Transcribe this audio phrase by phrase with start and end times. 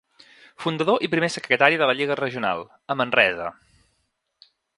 [0.63, 2.65] Fundador i primer secretari de la Lliga Regional,
[2.95, 3.53] a Manresa.